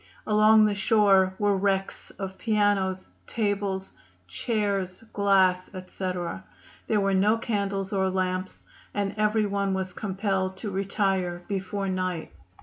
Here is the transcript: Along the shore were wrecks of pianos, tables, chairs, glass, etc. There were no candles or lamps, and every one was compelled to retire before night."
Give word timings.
Along 0.25 0.65
the 0.65 0.73
shore 0.73 1.35
were 1.37 1.55
wrecks 1.55 2.09
of 2.17 2.39
pianos, 2.39 3.07
tables, 3.27 3.93
chairs, 4.25 5.03
glass, 5.13 5.69
etc. 5.75 6.43
There 6.87 6.99
were 6.99 7.13
no 7.13 7.37
candles 7.37 7.93
or 7.93 8.09
lamps, 8.09 8.63
and 8.95 9.13
every 9.15 9.45
one 9.45 9.75
was 9.75 9.93
compelled 9.93 10.57
to 10.57 10.71
retire 10.71 11.43
before 11.47 11.87
night." 11.87 12.31